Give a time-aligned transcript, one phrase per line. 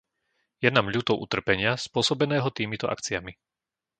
[0.57, 3.33] Je nám ľúto utrpenia spôsobeného týmito akciami.